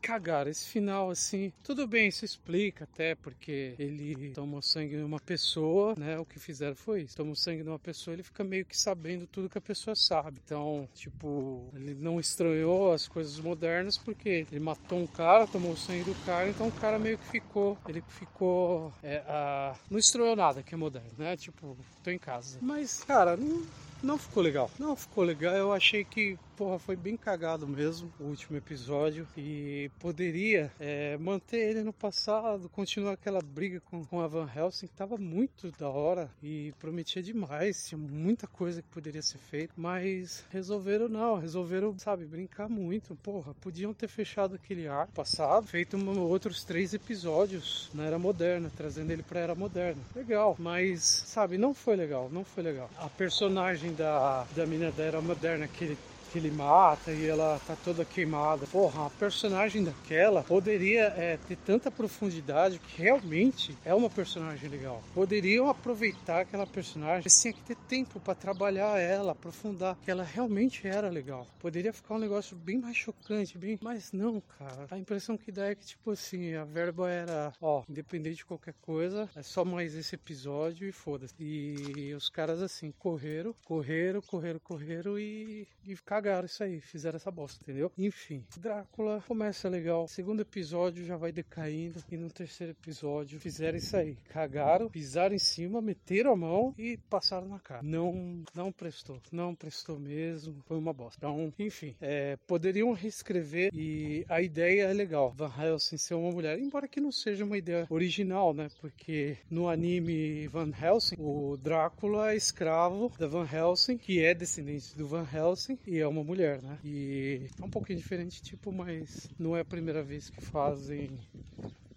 cagaram, 0.00 0.50
esse 0.50 0.68
final, 0.68 1.10
assim, 1.10 1.52
tudo 1.62 1.86
bem, 1.86 2.08
isso 2.08 2.24
explica 2.24 2.84
até 2.84 3.14
porque 3.14 3.74
ele 3.78 4.32
tomou 4.34 4.62
sangue 4.62 4.96
de 4.96 5.02
uma 5.02 5.20
pessoa, 5.20 5.94
né? 5.96 6.18
O 6.18 6.24
que 6.24 6.38
fizeram 6.38 6.74
foi 6.74 7.02
isso. 7.02 7.16
Tomou 7.16 7.34
sangue 7.34 7.62
de 7.62 7.68
uma 7.68 7.78
pessoa, 7.78 8.14
ele 8.14 8.22
fica 8.22 8.44
meio 8.44 8.64
que 8.64 8.76
sabendo 8.76 9.26
tudo 9.26 9.48
que 9.48 9.58
a 9.58 9.60
pessoa 9.60 9.94
sabe. 9.94 10.40
Então, 10.44 10.88
tipo, 10.94 11.70
ele 11.74 11.94
não 11.94 12.18
estranhou 12.18 12.92
as 12.92 13.08
coisas 13.08 13.38
modernas 13.38 13.98
porque 13.98 14.46
ele 14.50 14.60
matou 14.60 14.98
um 14.98 15.06
cara, 15.06 15.46
tomou 15.46 15.72
o 15.72 15.76
sangue 15.76 16.04
do 16.04 16.14
cara, 16.24 16.48
então 16.48 16.68
o 16.68 16.72
cara 16.72 16.98
meio 16.98 17.18
que 17.18 17.26
ficou, 17.26 17.78
ele 17.88 18.02
ficou, 18.08 18.92
é, 19.02 19.18
a, 19.26 19.74
não 19.90 19.98
estranhou 19.98 20.36
nada 20.36 20.62
que 20.62 20.74
é 20.74 20.76
moderno, 20.76 21.10
né? 21.18 21.36
Tipo, 21.36 21.76
tô 22.02 22.10
em 22.10 22.18
casa. 22.18 22.58
Mas, 22.60 23.04
cara, 23.04 23.36
não, 23.36 23.62
não 24.02 24.18
ficou 24.18 24.42
legal. 24.42 24.70
Não 24.78 24.96
ficou 24.96 25.24
legal. 25.24 25.54
Eu 25.54 25.72
achei 25.72 26.04
que 26.04 26.38
porra, 26.62 26.78
foi 26.78 26.94
bem 26.94 27.16
cagado 27.16 27.66
mesmo 27.66 28.12
o 28.20 28.24
último 28.24 28.56
episódio 28.56 29.26
e 29.36 29.90
poderia 29.98 30.70
é, 30.78 31.16
manter 31.16 31.58
ele 31.58 31.82
no 31.82 31.92
passado, 31.92 32.68
continuar 32.68 33.14
aquela 33.14 33.40
briga 33.40 33.80
com, 33.80 34.04
com 34.04 34.20
a 34.20 34.28
Van 34.28 34.48
Helsing 34.54 34.86
que 34.86 34.94
tava 34.94 35.16
muito 35.16 35.72
da 35.72 35.88
hora 35.88 36.30
e 36.40 36.72
prometia 36.78 37.20
demais, 37.20 37.88
tinha 37.88 37.98
muita 37.98 38.46
coisa 38.46 38.80
que 38.80 38.88
poderia 38.88 39.22
ser 39.22 39.38
feita, 39.38 39.72
mas 39.76 40.44
resolveram 40.50 41.08
não, 41.08 41.36
resolveram, 41.36 41.98
sabe, 41.98 42.24
brincar 42.26 42.68
muito. 42.68 43.16
Porra, 43.16 43.54
podiam 43.54 43.92
ter 43.92 44.08
fechado 44.08 44.54
aquele 44.54 44.86
ar 44.86 45.08
passado, 45.08 45.66
feito 45.66 45.96
uma, 45.96 46.12
outros 46.20 46.64
três 46.64 46.94
episódios 46.94 47.90
na 47.92 48.04
Era 48.04 48.18
Moderna, 48.20 48.70
trazendo 48.76 49.10
ele 49.10 49.22
pra 49.24 49.40
Era 49.40 49.54
Moderna. 49.56 50.00
Legal, 50.14 50.54
mas, 50.60 51.02
sabe, 51.02 51.58
não 51.58 51.74
foi 51.74 51.96
legal, 51.96 52.30
não 52.30 52.44
foi 52.44 52.62
legal. 52.62 52.88
A 52.98 53.08
personagem 53.08 53.91
Aynı 53.92 53.98
da 53.98 54.46
Demine 54.56 54.98
Dayanma 54.98 55.42
Derneği 55.42 55.96
que 56.32 56.38
ele 56.38 56.50
mata 56.50 57.12
e 57.12 57.26
ela 57.26 57.60
tá 57.66 57.76
toda 57.84 58.04
queimada. 58.06 58.66
Porra, 58.66 59.06
a 59.06 59.10
personagem 59.10 59.84
daquela 59.84 60.42
poderia 60.42 61.04
é, 61.08 61.36
ter 61.36 61.56
tanta 61.56 61.90
profundidade 61.90 62.78
que 62.78 63.02
realmente 63.02 63.76
é 63.84 63.94
uma 63.94 64.08
personagem 64.08 64.70
legal. 64.70 65.02
Poderiam 65.12 65.68
aproveitar 65.68 66.40
aquela 66.40 66.66
personagem, 66.66 67.22
que 67.22 67.62
ter 67.62 67.76
tempo 67.76 68.18
para 68.18 68.34
trabalhar 68.34 68.98
ela, 68.98 69.32
aprofundar, 69.32 69.96
que 70.02 70.10
ela 70.10 70.22
realmente 70.22 70.86
era 70.86 71.10
legal. 71.10 71.46
Poderia 71.60 71.92
ficar 71.92 72.14
um 72.14 72.18
negócio 72.18 72.56
bem 72.56 72.78
mais 72.78 72.96
chocante, 72.96 73.58
bem, 73.58 73.78
mas 73.82 74.12
não, 74.12 74.40
cara. 74.58 74.86
A 74.90 74.98
impressão 74.98 75.36
que 75.36 75.52
dá 75.52 75.66
é 75.66 75.74
que 75.74 75.84
tipo 75.84 76.12
assim, 76.12 76.54
a 76.54 76.64
verba 76.64 77.10
era, 77.10 77.52
ó, 77.60 77.82
independente 77.88 78.36
de 78.36 78.46
qualquer 78.46 78.74
coisa, 78.80 79.28
é 79.36 79.42
só 79.42 79.64
mais 79.64 79.94
esse 79.94 80.14
episódio 80.14 80.88
e 80.88 80.92
foda-se. 80.92 81.34
E 81.38 82.14
os 82.14 82.30
caras 82.30 82.62
assim 82.62 82.90
correram, 82.98 83.54
correram, 83.64 84.22
correram, 84.22 84.60
correram 84.60 85.18
e, 85.18 85.68
e 85.84 85.94
ficaram 85.94 86.21
isso 86.44 86.62
aí, 86.62 86.80
fizeram 86.80 87.16
essa 87.16 87.30
bosta, 87.30 87.62
entendeu? 87.62 87.90
Enfim, 87.96 88.44
Drácula 88.56 89.22
começa 89.26 89.68
legal, 89.68 90.06
segundo 90.08 90.40
episódio 90.40 91.04
já 91.04 91.16
vai 91.16 91.32
decaindo, 91.32 92.02
e 92.10 92.16
no 92.16 92.30
terceiro 92.30 92.72
episódio 92.72 93.38
fizeram 93.40 93.78
isso 93.78 93.96
aí, 93.96 94.16
cagaram, 94.28 94.88
pisaram 94.88 95.34
em 95.34 95.38
cima, 95.38 95.80
meteram 95.80 96.32
a 96.32 96.36
mão 96.36 96.74
e 96.78 96.96
passaram 97.08 97.48
na 97.48 97.58
cara. 97.58 97.82
Não, 97.82 98.42
não 98.54 98.72
prestou, 98.72 99.20
não 99.30 99.54
prestou 99.54 99.98
mesmo, 99.98 100.62
foi 100.66 100.78
uma 100.78 100.92
bosta. 100.92 101.18
Então, 101.18 101.52
enfim, 101.58 101.94
é, 102.00 102.36
poderiam 102.46 102.92
reescrever 102.92 103.70
e 103.74 104.24
a 104.28 104.40
ideia 104.40 104.84
é 104.84 104.92
legal, 104.92 105.32
Van 105.36 105.52
Helsing 105.58 105.96
ser 105.96 106.14
uma 106.14 106.30
mulher, 106.30 106.58
embora 106.58 106.88
que 106.88 107.00
não 107.00 107.12
seja 107.12 107.44
uma 107.44 107.56
ideia 107.56 107.86
original, 107.90 108.52
né? 108.52 108.68
Porque 108.80 109.36
no 109.50 109.68
anime 109.68 110.46
Van 110.48 110.70
Helsing, 110.70 111.16
o 111.18 111.56
Drácula 111.56 112.32
é 112.32 112.36
escravo 112.36 113.12
da 113.18 113.26
Van 113.26 113.48
Helsing, 113.50 113.96
que 113.98 114.22
é 114.22 114.34
descendente 114.34 114.96
do 114.96 115.06
Van 115.06 115.26
Helsing, 115.32 115.78
e 115.86 115.98
é 115.98 116.06
uma 116.12 116.22
mulher, 116.24 116.62
né? 116.62 116.78
E 116.84 117.48
é 117.60 117.64
um 117.64 117.70
pouquinho 117.70 117.98
diferente, 117.98 118.40
tipo, 118.42 118.70
mas 118.70 119.28
não 119.38 119.56
é 119.56 119.60
a 119.60 119.64
primeira 119.64 120.02
vez 120.02 120.30
que 120.30 120.40
fazem 120.40 121.10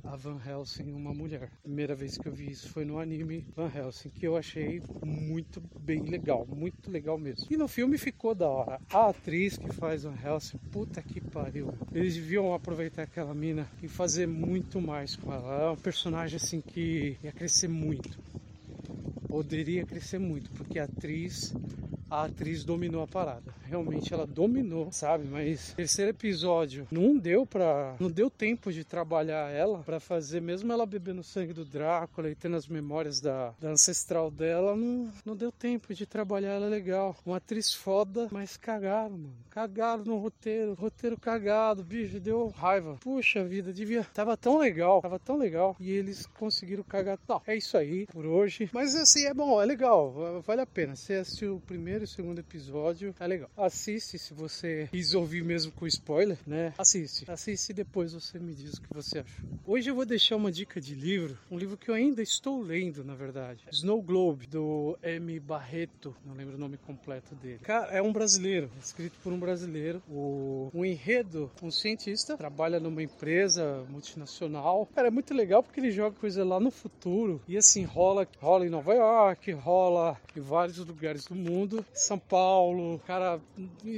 a 0.05 0.15
Van 0.15 0.39
Helsing 0.45 0.91
uma 0.91 1.13
mulher. 1.13 1.49
A 1.59 1.63
primeira 1.63 1.95
vez 1.95 2.17
que 2.17 2.27
eu 2.27 2.31
vi 2.31 2.51
isso 2.51 2.69
foi 2.69 2.85
no 2.85 2.99
anime 2.99 3.45
Van 3.55 3.71
Helsing, 3.73 4.09
que 4.09 4.25
eu 4.25 4.37
achei 4.37 4.81
muito 5.03 5.61
bem 5.79 6.03
legal, 6.03 6.45
muito 6.47 6.89
legal 6.91 7.17
mesmo. 7.17 7.47
E 7.49 7.57
no 7.57 7.67
filme 7.67 7.97
ficou 7.97 8.35
da 8.35 8.47
hora. 8.47 8.79
A 8.91 9.09
atriz 9.09 9.57
que 9.57 9.73
faz 9.73 10.03
Van 10.03 10.15
Helsing, 10.23 10.57
puta 10.71 11.01
que 11.01 11.19
pariu. 11.19 11.73
Eles 11.93 12.15
deviam 12.15 12.53
aproveitar 12.53 13.03
aquela 13.03 13.33
mina 13.33 13.67
e 13.81 13.87
fazer 13.87 14.27
muito 14.27 14.79
mais 14.79 15.15
com 15.15 15.33
ela. 15.33 15.53
Ela 15.53 15.69
é 15.69 15.71
um 15.71 15.77
personagem 15.77 16.37
assim 16.37 16.61
que 16.61 17.17
ia 17.23 17.31
crescer 17.31 17.67
muito. 17.67 18.17
Poderia 19.27 19.85
crescer 19.85 20.19
muito, 20.19 20.49
porque 20.51 20.79
a 20.79 20.85
atriz 20.85 21.53
a 22.15 22.25
atriz 22.25 22.63
dominou 22.63 23.03
a 23.03 23.07
parada. 23.07 23.53
Realmente 23.65 24.13
ela 24.13 24.25
dominou, 24.25 24.91
sabe? 24.91 25.27
Mas 25.27 25.73
terceiro 25.73 26.11
episódio 26.11 26.87
não 26.89 27.17
deu 27.17 27.45
para, 27.45 27.95
não 27.99 28.09
deu 28.09 28.29
tempo 28.29 28.71
de 28.71 28.85
trabalhar 28.85 29.51
ela 29.51 29.79
para 29.79 29.99
fazer 29.99 30.41
mesmo 30.41 30.71
ela 30.71 30.85
bebendo 30.85 31.23
sangue 31.23 31.51
do 31.51 31.65
Drácula 31.65 32.29
e 32.29 32.35
tendo 32.35 32.55
as 32.55 32.67
memórias 32.67 33.19
da, 33.19 33.53
da 33.59 33.69
ancestral 33.69 34.31
dela, 34.31 34.75
não, 34.75 35.11
não 35.25 35.35
deu 35.35 35.51
tempo 35.51 35.93
de 35.93 36.05
trabalhar 36.05 36.53
ela 36.53 36.67
legal. 36.67 37.15
Uma 37.25 37.37
atriz 37.37 37.73
foda, 37.73 38.29
mas 38.31 38.55
cagaram, 38.55 39.17
mano. 39.17 39.35
Cagaram 39.49 40.03
no 40.03 40.17
roteiro, 40.17 40.73
roteiro 40.73 41.17
cagado, 41.19 41.83
bicho, 41.83 42.19
deu 42.19 42.47
raiva. 42.47 42.97
Puxa 43.01 43.43
vida, 43.43 43.73
devia, 43.73 44.03
tava 44.13 44.37
tão 44.37 44.57
legal, 44.57 45.01
tava 45.01 45.19
tão 45.19 45.37
legal 45.37 45.75
e 45.79 45.91
eles 45.91 46.25
conseguiram 46.25 46.83
cagar. 46.83 47.19
Não, 47.27 47.41
é 47.45 47.55
isso 47.55 47.77
aí 47.77 48.05
por 48.07 48.25
hoje. 48.25 48.69
Mas 48.73 48.95
assim, 48.95 49.25
é 49.25 49.33
bom, 49.33 49.61
é 49.61 49.65
legal, 49.65 50.41
vale 50.45 50.61
a 50.61 50.65
pena. 50.65 50.95
Você 50.95 51.15
assistiu 51.15 51.55
o 51.55 51.61
primeiro 51.61 52.04
o 52.05 52.07
segundo 52.07 52.39
episódio. 52.39 53.13
É 53.19 53.27
legal. 53.27 53.49
Assiste 53.57 54.17
se 54.17 54.33
você 54.33 54.87
quis 54.91 55.13
ouvir 55.13 55.43
mesmo 55.43 55.71
com 55.71 55.85
spoiler, 55.87 56.37
né? 56.45 56.73
Assiste. 56.77 57.29
Assiste 57.29 57.71
e 57.71 57.73
depois 57.73 58.13
você 58.13 58.39
me 58.39 58.53
diz 58.53 58.75
o 58.75 58.81
que 58.81 58.93
você 58.93 59.19
achou. 59.19 59.49
Hoje 59.65 59.89
eu 59.89 59.95
vou 59.95 60.05
deixar 60.05 60.35
uma 60.35 60.51
dica 60.51 60.79
de 60.79 60.93
livro, 60.93 61.37
um 61.49 61.57
livro 61.57 61.75
que 61.75 61.89
eu 61.89 61.95
ainda 61.95 62.21
estou 62.21 62.61
lendo, 62.61 63.03
na 63.03 63.15
verdade. 63.15 63.63
Snow 63.71 64.01
Globe, 64.01 64.45
do 64.47 64.97
M. 65.01 65.39
Barreto, 65.39 66.15
não 66.23 66.35
lembro 66.35 66.55
o 66.55 66.59
nome 66.59 66.77
completo 66.77 67.33
dele. 67.35 67.59
Cara, 67.63 67.91
é 67.91 68.01
um 68.01 68.13
brasileiro, 68.13 68.69
escrito 68.79 69.17
por 69.23 69.33
um 69.33 69.39
brasileiro. 69.39 70.01
O, 70.07 70.69
o 70.73 70.85
enredo, 70.85 71.51
um 71.61 71.71
cientista, 71.71 72.37
trabalha 72.37 72.79
numa 72.79 73.01
empresa 73.01 73.83
multinacional. 73.89 74.87
Cara, 74.93 75.07
é 75.07 75.11
muito 75.11 75.33
legal 75.33 75.63
porque 75.63 75.79
ele 75.79 75.91
joga 75.91 76.15
coisa 76.15 76.43
lá 76.43 76.59
no 76.59 76.69
futuro. 76.69 77.41
E 77.47 77.57
assim, 77.57 77.83
rola, 77.83 78.27
rola 78.39 78.65
em 78.65 78.69
Nova 78.69 78.93
York, 78.93 79.51
rola 79.53 80.17
em 80.35 80.41
vários 80.41 80.77
lugares 80.77 81.25
do 81.25 81.35
mundo. 81.35 81.84
São 81.93 82.19
Paulo, 82.19 82.99
cara, 83.05 83.41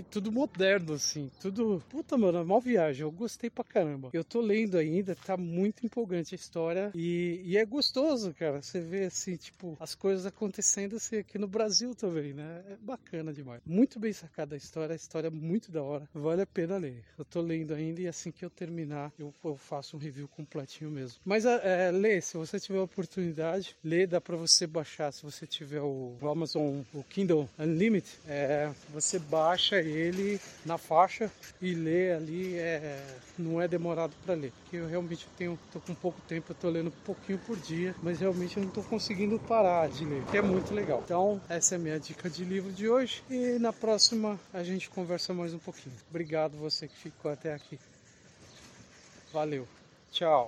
tudo 0.09 0.31
moderno, 0.31 0.93
assim, 0.93 1.31
tudo. 1.39 1.83
Puta, 1.89 2.17
mano, 2.17 2.41
uma 2.43 2.59
viagem. 2.59 3.01
Eu 3.01 3.11
gostei 3.11 3.49
pra 3.49 3.63
caramba. 3.63 4.09
Eu 4.13 4.23
tô 4.23 4.39
lendo 4.39 4.77
ainda, 4.77 5.15
tá 5.15 5.35
muito 5.35 5.85
empolgante 5.85 6.35
a 6.35 6.37
história 6.37 6.91
e, 6.93 7.41
e 7.43 7.57
é 7.57 7.65
gostoso, 7.65 8.33
cara. 8.33 8.61
Você 8.61 8.79
vê, 8.79 9.05
assim, 9.05 9.35
tipo, 9.35 9.75
as 9.79 9.95
coisas 9.95 10.25
acontecendo 10.25 10.95
assim, 10.95 11.17
aqui 11.17 11.37
no 11.37 11.47
Brasil 11.47 11.95
também, 11.95 12.33
né? 12.33 12.63
É 12.69 12.75
bacana 12.79 13.33
demais. 13.33 13.61
Muito 13.65 13.99
bem 13.99 14.13
sacada 14.13 14.55
a 14.55 14.57
história, 14.57 14.93
a 14.93 14.95
história 14.95 15.27
é 15.27 15.31
muito 15.31 15.71
da 15.71 15.81
hora. 15.81 16.07
Vale 16.13 16.41
a 16.41 16.47
pena 16.47 16.77
ler. 16.77 17.03
Eu 17.17 17.25
tô 17.25 17.41
lendo 17.41 17.73
ainda 17.73 18.01
e 18.01 18.07
assim 18.07 18.31
que 18.31 18.45
eu 18.45 18.49
terminar, 18.49 19.11
eu, 19.17 19.33
eu 19.43 19.57
faço 19.57 19.97
um 19.97 19.99
review 19.99 20.27
completinho 20.27 20.91
mesmo. 20.91 21.19
Mas 21.25 21.45
é, 21.45 21.87
é, 21.87 21.91
lê, 21.91 22.21
se 22.21 22.37
você 22.37 22.59
tiver 22.59 22.79
oportunidade, 22.79 23.75
lê, 23.83 24.05
dá 24.05 24.21
pra 24.21 24.35
você 24.35 24.67
baixar. 24.67 25.11
Se 25.11 25.23
você 25.23 25.47
tiver 25.47 25.81
o, 25.81 26.17
o 26.21 26.29
Amazon, 26.29 26.81
o 26.93 27.03
Kindle 27.03 27.49
Limit, 27.77 28.19
é, 28.25 28.73
você 28.87 29.19
baixa 29.19 29.79
ele 29.81 30.39
na 30.63 30.77
faixa 30.77 31.31
e 31.61 31.73
lê 31.73 32.11
ali, 32.13 32.55
é, 32.55 33.19
não 33.37 33.61
é 33.61 33.67
demorado 33.67 34.15
para 34.17 34.33
ler. 34.33 34.51
Porque 34.53 34.75
eu 34.77 34.87
realmente 34.87 35.29
tenho, 35.35 35.57
tô 35.69 35.79
com 35.81 35.95
pouco 35.95 36.21
tempo, 36.21 36.51
eu 36.51 36.55
tô 36.55 36.69
lendo 36.69 36.87
um 36.89 37.03
pouquinho 37.03 37.39
por 37.39 37.57
dia, 37.59 37.95
mas 38.01 38.19
realmente 38.19 38.57
eu 38.57 38.63
não 38.63 38.69
tô 38.71 38.83
conseguindo 38.83 39.39
parar 39.39 39.87
de 39.89 40.05
ler, 40.05 40.25
que 40.25 40.37
é 40.37 40.41
muito 40.41 40.73
legal. 40.73 41.01
Então, 41.03 41.41
essa 41.47 41.75
é 41.75 41.77
a 41.77 41.79
minha 41.79 41.99
dica 41.99 42.29
de 42.29 42.43
livro 42.45 42.71
de 42.73 42.89
hoje 42.89 43.23
e 43.29 43.57
na 43.59 43.71
próxima 43.73 44.39
a 44.51 44.63
gente 44.63 44.89
conversa 44.89 45.33
mais 45.33 45.53
um 45.53 45.59
pouquinho. 45.59 45.95
Obrigado 46.09 46.57
você 46.57 46.87
que 46.87 46.97
ficou 46.97 47.31
até 47.31 47.53
aqui. 47.53 47.79
Valeu. 49.31 49.65
Tchau. 50.11 50.45